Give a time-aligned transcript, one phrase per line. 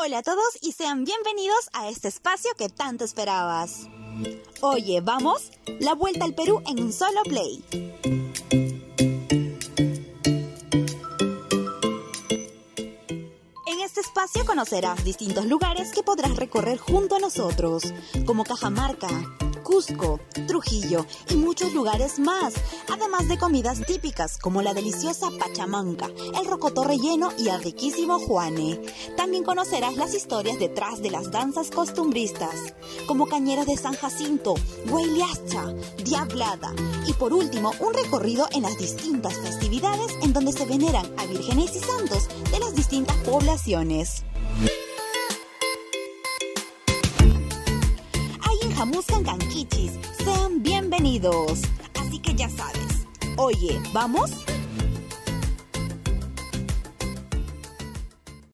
[0.00, 3.88] Hola a todos y sean bienvenidos a este espacio que tanto esperabas.
[4.60, 7.64] Oye, vamos, la vuelta al Perú en un solo play.
[13.66, 17.82] En este espacio conocerás distintos lugares que podrás recorrer junto a nosotros,
[18.24, 19.08] como Cajamarca,
[19.68, 22.54] Cusco, Trujillo y muchos lugares más,
[22.90, 26.06] además de comidas típicas como la deliciosa pachamanca,
[26.40, 28.80] el rocoto relleno y el riquísimo juane.
[29.14, 32.72] También conocerás las historias detrás de las danzas costumbristas,
[33.06, 34.54] como Cañeros de San Jacinto,
[34.88, 36.72] Huayliacha, Diablada
[37.06, 41.76] y por último un recorrido en las distintas festividades en donde se veneran a vírgenes
[41.76, 44.24] y santos de las distintas poblaciones.
[48.78, 49.98] Jamuscan Canquichis.
[50.22, 51.62] Sean bienvenidos.
[52.00, 53.08] Así que ya sabes.
[53.36, 54.30] Oye, ¿vamos?